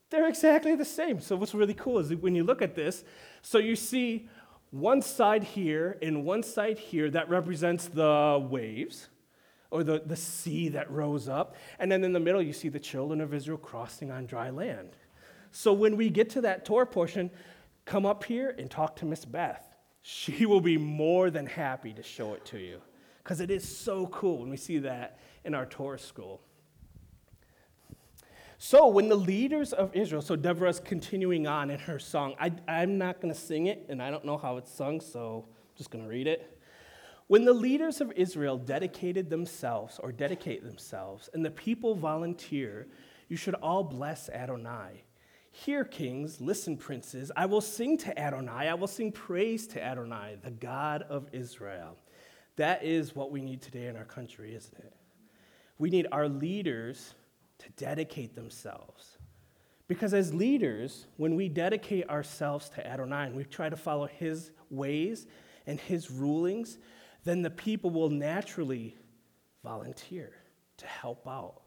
[0.10, 1.22] They're exactly the same.
[1.22, 3.04] So, what's really cool is when you look at this,
[3.42, 4.28] so you see
[4.72, 9.10] one side here and one side here that represents the waves
[9.70, 11.56] or the, the sea that rose up.
[11.80, 14.96] And then in the middle, you see the children of Israel crossing on dry land.
[15.52, 17.30] So when we get to that Torah portion,
[17.86, 19.76] come up here and talk to Miss Beth.
[20.02, 22.82] She will be more than happy to show it to you
[23.24, 26.42] because it is so cool when we see that in our Torah school.
[28.64, 33.00] So when the leaders of Israel, so Deborah's continuing on in her song, I, I'm
[33.00, 35.90] not going to sing it, and I don't know how it's sung, so I'm just
[35.90, 36.60] going to read it.
[37.26, 42.86] When the leaders of Israel dedicated themselves or dedicate themselves, and the people volunteer,
[43.30, 45.06] you should all bless Adonai.
[45.50, 47.32] Hear, kings, listen, princes.
[47.36, 48.68] I will sing to Adonai.
[48.68, 51.98] I will sing praise to Adonai, the God of Israel.
[52.58, 54.94] That is what we need today in our country, isn't it?
[55.80, 57.16] We need our leaders
[57.62, 59.18] to dedicate themselves.
[59.88, 64.52] Because as leaders, when we dedicate ourselves to Adonai and we try to follow his
[64.70, 65.28] ways
[65.68, 66.78] and his rulings,
[67.24, 68.96] then the people will naturally
[69.64, 70.34] volunteer
[70.78, 71.62] to help out.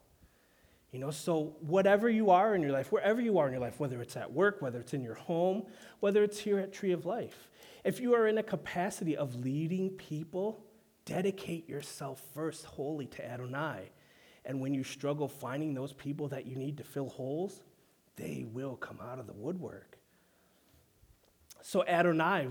[0.91, 3.79] You know, so whatever you are in your life, wherever you are in your life,
[3.79, 5.65] whether it's at work, whether it's in your home,
[6.01, 7.51] whether it's here at Tree of Life,
[7.85, 10.65] if you are in a capacity of leading people,
[11.05, 13.91] dedicate yourself first wholly to Adonai
[14.45, 17.63] and when you struggle finding those people that you need to fill holes,
[18.17, 19.99] they will come out of the woodwork.
[21.63, 22.49] So, Adonai,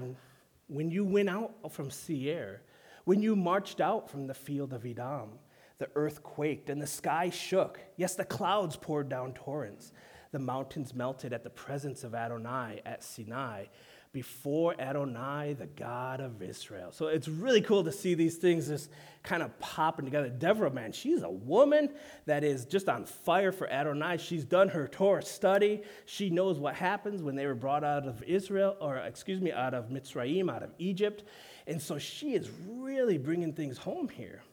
[0.68, 2.62] when you went out from Seir,
[3.06, 5.40] when you marched out from the field of Edom,
[5.78, 7.80] the earth quaked and the sky shook.
[7.98, 9.92] Yes, the clouds poured down torrents.
[10.32, 13.66] The mountains melted at the presence of Adonai at Sinai.
[14.14, 16.92] Before Adonai, the God of Israel.
[16.92, 18.92] So it's really cool to see these things just
[19.24, 20.30] kind of popping together.
[20.30, 21.90] Deborah, man, she's a woman
[22.28, 24.18] that is just on fire for Adonai.
[24.18, 25.82] She's done her Torah study.
[26.06, 29.74] She knows what happens when they were brought out of Israel, or excuse me, out
[29.74, 31.24] of Mitzrayim, out of Egypt.
[31.66, 34.44] And so she is really bringing things home here.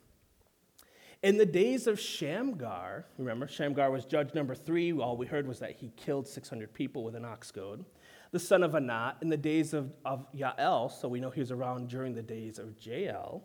[1.23, 4.90] In the days of Shamgar, remember, Shamgar was judge number three.
[4.90, 7.85] All we heard was that he killed 600 people with an ox goad
[8.32, 11.50] the son of Anat, in the days of, of Yael, so we know he was
[11.50, 13.44] around during the days of Jael,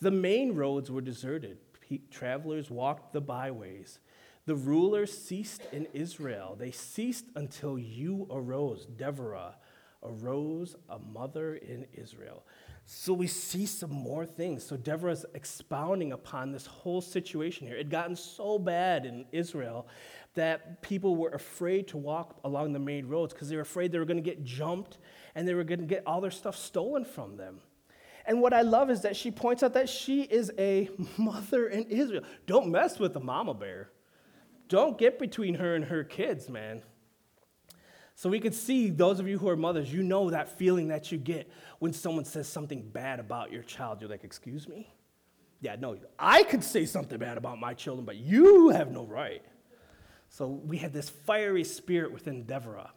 [0.00, 1.58] the main roads were deserted.
[2.10, 3.98] Travelers walked the byways.
[4.46, 6.56] The rulers ceased in Israel.
[6.58, 8.86] They ceased until you arose.
[8.86, 9.56] Deborah
[10.02, 12.44] arose, a mother in Israel.
[12.86, 14.64] So we see some more things.
[14.64, 17.76] So Deborah's expounding upon this whole situation here.
[17.76, 19.86] It had gotten so bad in Israel
[20.34, 23.98] that people were afraid to walk along the main roads because they were afraid they
[23.98, 24.98] were going to get jumped
[25.34, 27.60] and they were going to get all their stuff stolen from them.
[28.26, 31.84] And what I love is that she points out that she is a mother in
[31.84, 32.22] Israel.
[32.46, 33.90] Don't mess with the mama bear.
[34.68, 36.82] Don't get between her and her kids, man.
[38.14, 41.10] So we could see, those of you who are mothers, you know that feeling that
[41.10, 44.00] you get when someone says something bad about your child.
[44.00, 44.92] You're like, excuse me?
[45.60, 49.42] Yeah, no, I could say something bad about my children, but you have no right.
[50.30, 52.92] So we had this fiery spirit within Deborah.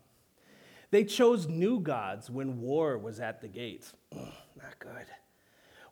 [0.91, 3.93] They chose new gods when war was at the gates.
[4.15, 5.07] Not good.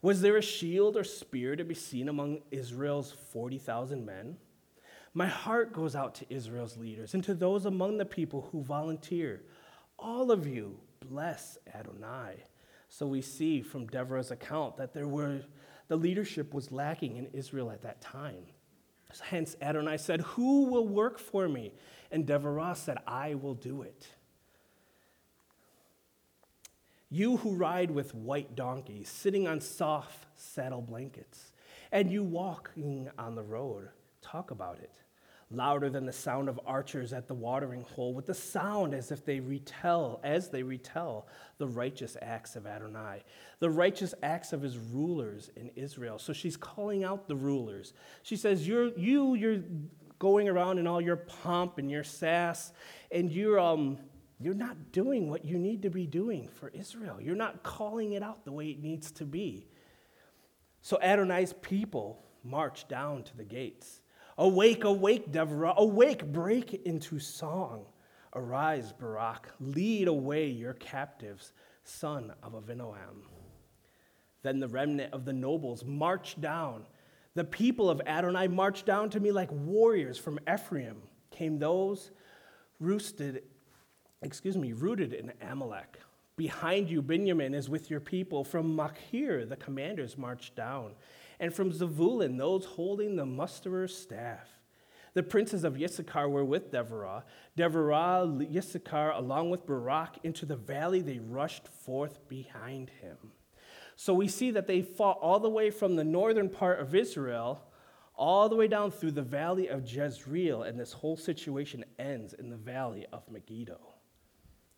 [0.04, 4.38] Was there a shield or spear to be seen among Israel's 40,000 men?
[5.16, 9.42] My heart goes out to Israel's leaders and to those among the people who volunteer.
[9.98, 12.36] All of you, bless Adonai.
[12.88, 15.42] So we see from Deborah's account that there were,
[15.88, 18.46] the leadership was lacking in Israel at that time.
[19.20, 21.74] Hence, Adonai said, Who will work for me?
[22.12, 24.08] And Deborah said, I will do it.
[27.10, 31.52] You who ride with white donkeys, sitting on soft saddle blankets,
[31.92, 33.90] and you walking on the road,
[34.22, 35.01] talk about it
[35.52, 39.26] louder than the sound of archers at the watering hole, with the sound as if
[39.26, 43.24] they retell, as they retell the righteous acts of Adonai,
[43.60, 46.18] the righteous acts of his rulers in Israel.
[46.20, 47.94] So she's calling out the rulers.
[48.24, 49.64] She says, You're you, you're
[50.20, 52.72] going around in all your pomp and your sass,
[53.12, 53.98] and you're um
[54.40, 57.22] you're not doing what you need to be doing for Israel.
[57.22, 59.68] You're not calling it out the way it needs to be.
[60.82, 64.01] So Adonai's people march down to the gates.
[64.42, 67.86] Awake, awake, Deborah, awake, break into song.
[68.34, 73.22] Arise, Barak, lead away your captives, son of Avinoam.
[74.42, 76.86] Then the remnant of the nobles marched down.
[77.36, 81.04] The people of Adonai marched down to me like warriors from Ephraim.
[81.30, 82.10] Came those
[82.80, 83.44] roosted,
[84.24, 86.00] excuse me, rooted in Amalek.
[86.36, 88.44] Behind you, Benjamin is with your people.
[88.44, 90.96] From Machir, the commanders marched down
[91.42, 94.48] and from Zebulun, those holding the musterer's staff.
[95.16, 97.26] The princes of Issachar were with Deborah.
[97.58, 103.18] Deborah, Issachar, along with Barak, into the valley they rushed forth behind him.
[103.96, 107.64] So we see that they fought all the way from the northern part of Israel,
[108.16, 112.52] all the way down through the valley of Jezreel, and this whole situation ends in
[112.52, 113.80] the valley of Megiddo.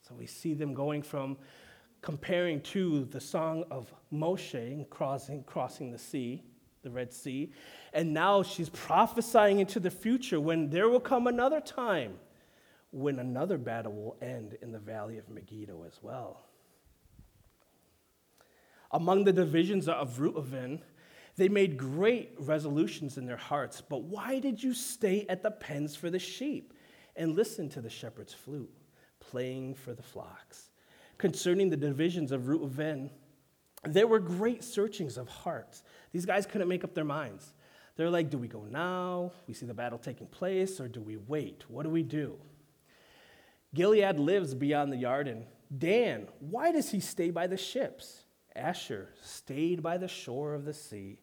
[0.01, 1.37] So we see them going from
[2.01, 6.43] comparing to the song of Moshe crossing, crossing the sea
[6.83, 7.51] the Red Sea.
[7.93, 12.19] And now she's prophesying into the future when there will come another time
[12.93, 16.45] when another battle will end in the valley of Megiddo as well.
[18.91, 20.79] Among the divisions of Reuven,
[21.35, 25.95] they made great resolutions in their hearts, but why did you stay at the pens
[25.95, 26.73] for the sheep
[27.15, 28.71] and listen to the shepherd's flute,
[29.19, 30.69] playing for the flocks?
[31.17, 33.09] Concerning the divisions of Reuven,
[33.83, 35.81] there were great searchings of hearts.
[36.13, 37.53] These guys couldn't make up their minds.
[37.95, 39.31] They're like, do we go now?
[39.47, 41.65] We see the battle taking place, or do we wait?
[41.67, 42.37] What do we do?
[43.75, 45.45] Gilead lives beyond the Jordan.
[45.75, 48.23] Dan, why does he stay by the ships?
[48.55, 51.19] Asher stayed by the shore of the sea,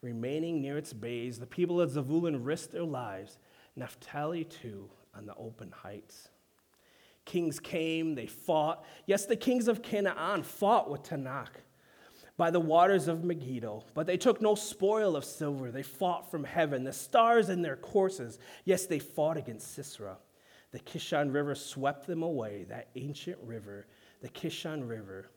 [0.00, 1.38] remaining near its bays.
[1.38, 3.38] The people of Zebulun risked their lives.
[3.76, 6.28] Naphtali, too, on the open heights.
[7.26, 8.84] Kings came, they fought.
[9.06, 11.48] Yes, the kings of Canaan fought with Taanach
[12.40, 13.84] by the waters of Megiddo.
[13.92, 15.70] But they took no spoil of silver.
[15.70, 18.38] They fought from heaven, the stars in their courses.
[18.64, 20.16] Yes, they fought against Sisera.
[20.72, 23.88] The Kishon River swept them away, that ancient river,
[24.22, 25.30] the Kishon River.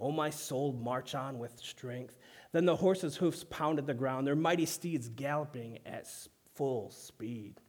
[0.00, 2.18] O oh, my soul, march on with strength.
[2.50, 6.08] Then the horses' hoofs pounded the ground, their mighty steeds galloping at
[6.56, 7.60] full speed.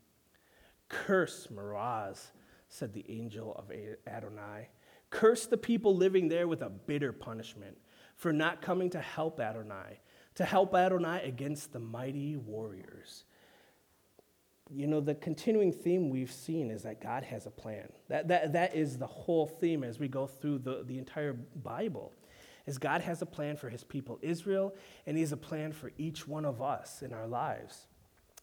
[0.88, 2.32] Curse Meroz,
[2.70, 3.72] said the angel of
[4.08, 4.70] Adonai.
[5.12, 7.78] Curse the people living there with a bitter punishment
[8.20, 10.02] for not coming to help Adonai,
[10.36, 13.24] to help Adonai against the mighty warriors.
[14.70, 17.88] You know, the continuing theme we've seen is that God has a plan.
[18.10, 22.14] That, that, that is the whole theme as we go through the, the entire Bible
[22.66, 24.76] is God has a plan for his people Israel,
[25.08, 27.88] and he has a plan for each one of us in our lives.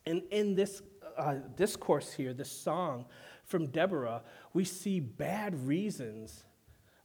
[0.06, 0.80] And in this
[1.18, 3.04] uh, discourse here, this song
[3.44, 4.22] from Deborah,
[4.54, 6.44] we see bad reasons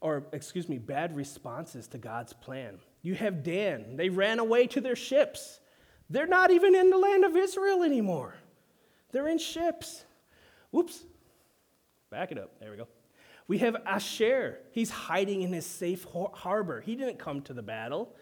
[0.02, 2.80] or excuse me, bad responses to God's plan.
[3.02, 5.60] You have Dan, they ran away to their ships.
[6.10, 8.36] They're not even in the land of Israel anymore.
[9.12, 10.04] They're in ships.
[10.72, 11.04] Whoops.
[12.10, 12.60] Back it up.
[12.60, 12.88] There we go.
[13.48, 14.60] We have Asher.
[14.72, 16.82] He's hiding in his safe harbor.
[16.82, 18.14] He didn't come to the battle.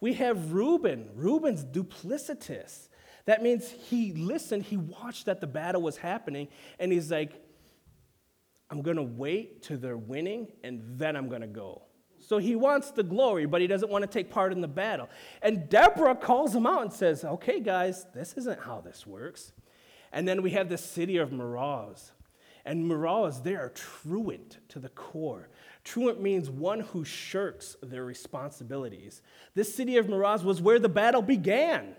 [0.00, 1.10] We have Reuben.
[1.14, 2.88] Reuben's duplicitous.
[3.24, 6.48] That means he listened, he watched that the battle was happening,
[6.80, 7.40] and he's like,
[8.72, 11.82] I'm going to wait till they're winning and then I'm going to go.
[12.18, 15.10] So he wants the glory, but he doesn't want to take part in the battle.
[15.42, 19.52] And Deborah calls him out and says, Okay, guys, this isn't how this works.
[20.10, 22.12] And then we have the city of Meroz.
[22.64, 25.50] And Meroz, they are truant to the core.
[25.84, 29.20] Truant means one who shirks their responsibilities.
[29.54, 31.94] This city of Meroz was where the battle began.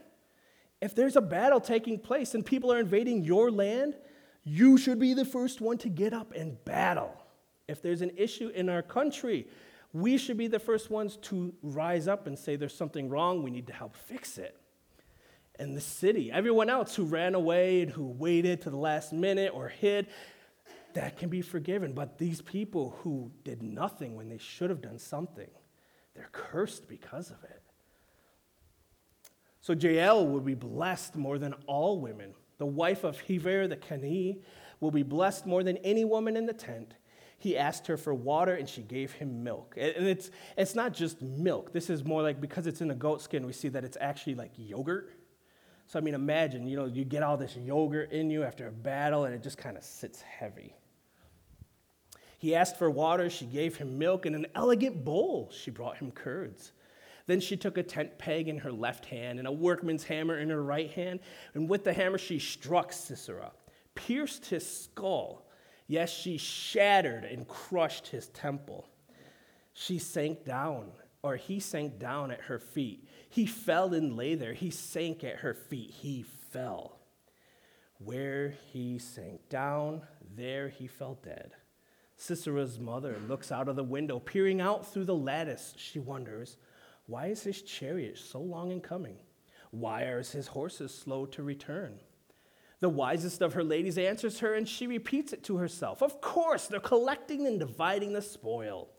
[0.82, 3.96] If there's a battle taking place and people are invading your land,
[4.44, 7.16] you should be the first one to get up and battle.
[7.68, 9.48] If there's an issue in our country,
[9.94, 13.52] we should be the first ones to rise up and say there's something wrong, we
[13.52, 14.58] need to help fix it.
[15.60, 19.52] And the city, everyone else who ran away and who waited to the last minute
[19.54, 20.08] or hid,
[20.94, 21.94] that can be forgiven.
[21.94, 25.50] But these people who did nothing when they should have done something,
[26.16, 27.62] they're cursed because of it.
[29.62, 32.34] So Jael will be blessed more than all women
[32.64, 34.42] the wife of Heber the Kenite,
[34.80, 36.94] will be blessed more than any woman in the tent.
[37.38, 39.76] He asked her for water and she gave him milk.
[39.78, 41.74] And it's, it's not just milk.
[41.74, 44.36] This is more like because it's in a goat skin, we see that it's actually
[44.36, 45.12] like yogurt.
[45.88, 48.72] So, I mean, imagine, you know, you get all this yogurt in you after a
[48.72, 50.74] battle and it just kind of sits heavy.
[52.40, 54.26] He asked for water, she gave him milk.
[54.26, 56.72] In an elegant bowl, she brought him curds.
[57.26, 60.50] Then she took a tent peg in her left hand and a workman's hammer in
[60.50, 61.22] her right hand,
[61.54, 63.52] and with the hammer she struck Sisera,
[63.96, 65.48] pierced his skull.
[65.88, 68.88] Yes, she shattered and crushed his temple.
[69.74, 73.08] She sank down, or he sank down at her feet.
[73.30, 74.54] He fell and lay there.
[74.54, 75.92] He sank at her feet.
[75.92, 77.00] He fell.
[78.00, 80.02] Where he sank down,
[80.36, 81.54] there he fell dead.
[82.18, 85.74] Sisera's mother looks out of the window, peering out through the lattice.
[85.78, 86.58] She wonders,
[87.06, 89.18] why is his chariot so long in coming?
[89.72, 92.00] Why are his horses slow to return?
[92.80, 96.02] The wisest of her ladies answers her, and she repeats it to herself.
[96.02, 98.90] Of course, they're collecting and dividing the spoil.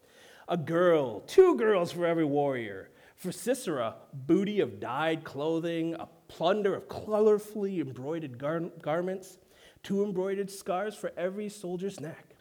[0.49, 2.91] A girl, two girls for every warrior.
[3.17, 9.39] For Sisera, booty of dyed clothing, a plunder of colorfully embroidered gar- garments,
[9.83, 12.35] two embroidered scars for every soldier's neck.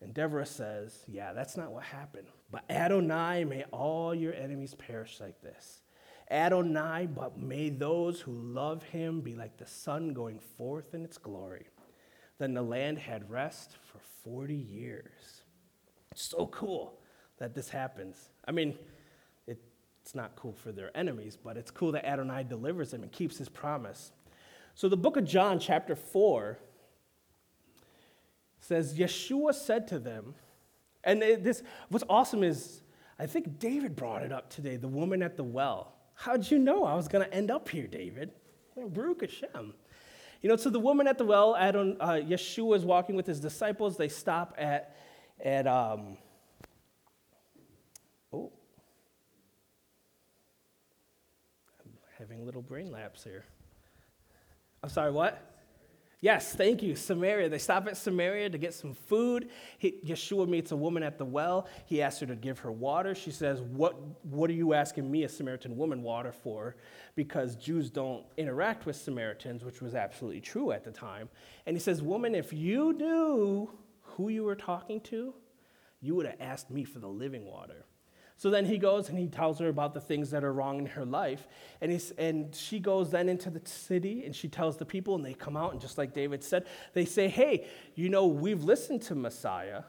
[0.00, 2.26] And Deborah says, Yeah, that's not what happened.
[2.52, 5.80] But Adonai, may all your enemies perish like this.
[6.30, 11.16] Adonai, but may those who love him be like the sun going forth in its
[11.16, 11.66] glory.
[12.38, 15.42] Then the land had rest for 40 years.
[16.14, 16.98] So cool
[17.38, 18.28] that this happens.
[18.46, 18.78] I mean,
[19.46, 19.58] it,
[20.02, 23.38] it's not cool for their enemies, but it's cool that Adonai delivers them and keeps
[23.38, 24.12] his promise.
[24.74, 26.58] So the book of John, chapter 4,
[28.60, 30.34] says, Yeshua said to them,
[31.04, 32.82] and this, what's awesome is,
[33.18, 35.94] I think David brought it up today, the woman at the well.
[36.14, 38.30] How'd you know I was going to end up here, David?
[38.76, 39.74] Baruch Hashem.
[40.40, 43.38] You know, so the woman at the well, Adon, uh, Yeshua is walking with his
[43.38, 43.96] disciples.
[43.96, 44.96] They stop at,
[45.44, 46.16] at um,
[48.32, 48.50] oh,
[51.84, 53.44] I'm having little brain lapse here.
[54.82, 55.61] I'm sorry, what?
[56.22, 56.94] Yes, thank you.
[56.94, 57.48] Samaria.
[57.48, 59.50] They stop at Samaria to get some food.
[59.76, 61.66] He, Yeshua meets a woman at the well.
[61.84, 63.12] He asks her to give her water.
[63.12, 66.76] She says, what, what are you asking me, a Samaritan woman, water for?
[67.16, 71.28] Because Jews don't interact with Samaritans, which was absolutely true at the time.
[71.66, 73.68] And he says, Woman, if you knew
[74.02, 75.34] who you were talking to,
[76.00, 77.84] you would have asked me for the living water.
[78.42, 80.86] So then he goes and he tells her about the things that are wrong in
[80.86, 81.46] her life.
[81.80, 85.24] And, he's, and she goes then into the city and she tells the people, and
[85.24, 89.00] they come out, and just like David said, they say, Hey, you know, we've listened
[89.02, 89.84] to Messiah,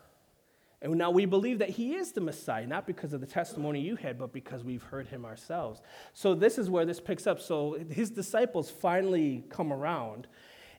[0.84, 3.96] and now we believe that he is the Messiah, not because of the testimony you
[3.96, 5.82] had, but because we've heard him ourselves.
[6.14, 7.42] So this is where this picks up.
[7.42, 10.28] So his disciples finally come around,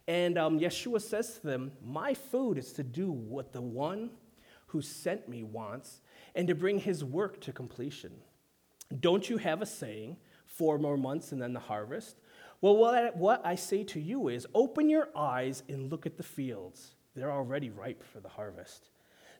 [0.06, 4.10] and um, Yeshua says to them, My food is to do what the one
[4.66, 6.00] who sent me wants
[6.34, 8.12] and to bring his work to completion.
[9.00, 10.16] Don't you have a saying,
[10.46, 12.20] four more months and then the harvest?
[12.60, 12.76] Well,
[13.14, 16.94] what I, say to you is open your eyes and look at the fields.
[17.14, 18.88] They're already ripe for the harvest.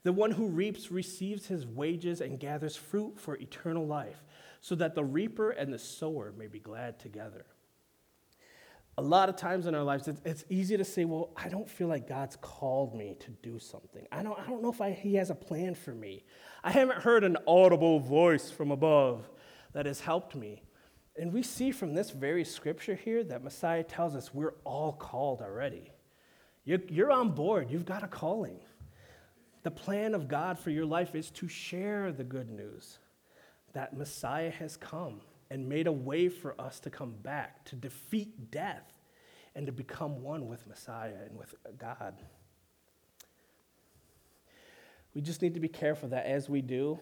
[0.03, 4.23] The one who reaps receives his wages and gathers fruit for eternal life,
[4.61, 7.47] so that the reaper and the sower may be glad together.
[8.97, 11.69] A lot of times in our lives, it's, it's easy to say, Well, I don't
[11.69, 14.07] feel like God's called me to do something.
[14.13, 16.25] I don't, I don't know if I, He has a plan for me.
[16.63, 19.29] I haven't heard an audible voice from above
[19.73, 20.63] that has helped me.
[21.17, 25.43] And we see from this very scripture here that Messiah tells us we're all called
[25.43, 25.91] already.
[26.65, 28.61] You're, you're on board, you've got a calling.
[29.63, 32.99] The plan of God for your life is to share the good news
[33.73, 35.21] that Messiah has come
[35.55, 38.99] and made a way for us to come back, to defeat death,
[39.55, 42.17] and to become one with Messiah and with God.
[45.15, 46.99] We just need to be careful that as we do,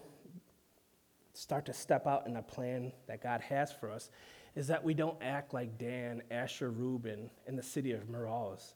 [1.33, 4.11] start to step out in a plan that God has for us,
[4.55, 8.75] is that we don't act like Dan, Asher, Reuben in the city of Meroz.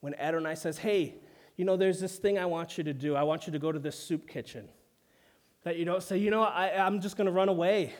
[0.00, 1.14] When Adonai says, hey,
[1.56, 3.14] you know, there's this thing I want you to do.
[3.14, 4.68] I want you to go to this soup kitchen.
[5.62, 7.94] That you don't say, you know, I, I'm just going to run away.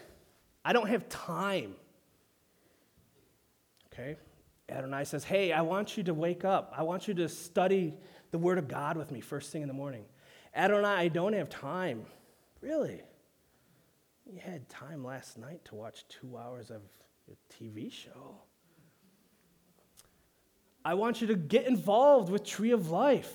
[0.65, 1.75] I don't have time.
[3.93, 4.17] Okay?
[4.71, 6.73] Adonai says, hey, I want you to wake up.
[6.77, 7.95] I want you to study
[8.31, 10.05] the Word of God with me first thing in the morning.
[10.55, 12.05] Adonai, I don't have time.
[12.61, 13.03] Really?
[14.27, 16.83] You had time last night to watch two hours of
[17.27, 18.37] your TV show.
[20.85, 23.33] I want you to get involved with Tree of Life.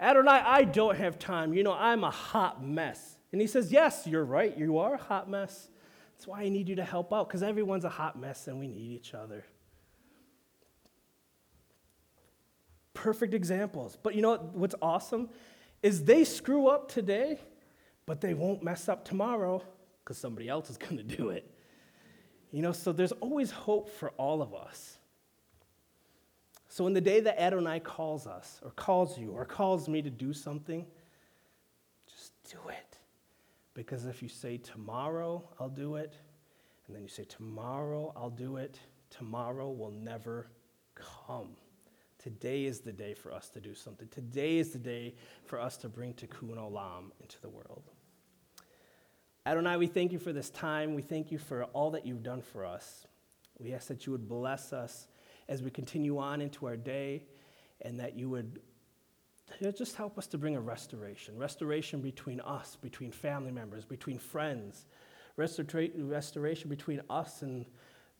[0.00, 1.54] Adonai, I don't have time.
[1.54, 3.16] You know, I'm a hot mess.
[3.30, 4.56] And he says, Yes, you're right.
[4.56, 5.68] You are a hot mess.
[6.12, 8.68] That's why I need you to help out, because everyone's a hot mess and we
[8.68, 9.44] need each other.
[12.94, 13.98] Perfect examples.
[14.02, 15.30] But you know what's awesome?
[15.82, 17.40] Is they screw up today,
[18.06, 19.62] but they won't mess up tomorrow
[20.04, 21.50] because somebody else is going to do it.
[22.52, 24.98] You know, so there's always hope for all of us.
[26.68, 30.08] So, in the day that Adonai calls us, or calls you, or calls me to
[30.08, 30.86] do something,
[32.08, 32.91] just do it.
[33.74, 36.14] Because if you say, tomorrow I'll do it,
[36.86, 38.78] and then you say, tomorrow I'll do it,
[39.10, 40.48] tomorrow will never
[40.94, 41.56] come.
[42.18, 44.08] Today is the day for us to do something.
[44.08, 45.14] Today is the day
[45.44, 47.90] for us to bring Tikkun Olam into the world.
[49.44, 50.94] Adonai, we thank you for this time.
[50.94, 53.06] We thank you for all that you've done for us.
[53.58, 55.08] We ask that you would bless us
[55.48, 57.24] as we continue on into our day,
[57.80, 58.60] and that you would
[59.60, 64.86] just help us to bring a restoration restoration between us, between family members, between friends,
[65.38, 67.64] Restora- restoration between us and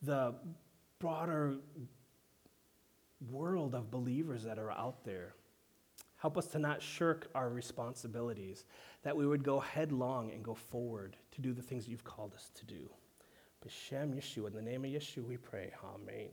[0.03, 0.35] the
[0.99, 1.57] broader
[3.31, 5.35] world of believers that are out there.
[6.17, 8.65] Help us to not shirk our responsibilities,
[9.03, 12.51] that we would go headlong and go forward to do the things you've called us
[12.55, 12.89] to do.
[13.67, 15.73] B'Shem Yeshua, in the name of Yeshua, we pray.
[15.95, 16.31] Amen.